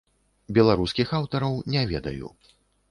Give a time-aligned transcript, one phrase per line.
[0.59, 2.27] Беларускіх аўтараў не ведаю.